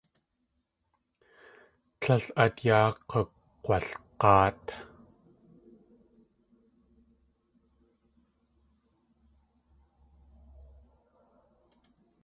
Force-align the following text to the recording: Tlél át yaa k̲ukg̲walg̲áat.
Tlél 1.99 2.25
át 2.43 2.55
yaa 2.67 2.89
k̲ukg̲walg̲áat. 3.09 4.65